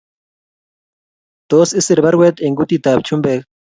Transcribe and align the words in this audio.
Tos, 1.55 1.75
isiir 1.81 2.01
baruet 2.07 2.43
eng 2.47 2.57
kutitab 2.59 2.99
chumbek? 3.07 3.39